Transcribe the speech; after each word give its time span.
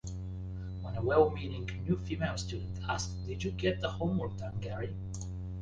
When 0.81 0.95
a 0.97 1.01
well-meaning 1.03 1.83
new 1.83 1.95
female 1.95 2.35
student 2.35 2.79
asked, 2.89 3.23
Did 3.27 3.43
you 3.43 3.51
get 3.51 3.81
the 3.81 3.89
homework 3.91 4.35
done, 4.37 4.57
Gary? 4.59 4.95